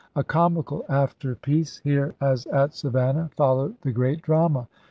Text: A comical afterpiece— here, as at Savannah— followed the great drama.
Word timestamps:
A 0.15 0.23
comical 0.23 0.83
afterpiece— 0.89 1.77
here, 1.83 2.15
as 2.21 2.47
at 2.47 2.73
Savannah— 2.73 3.29
followed 3.37 3.75
the 3.83 3.91
great 3.91 4.23
drama. 4.23 4.67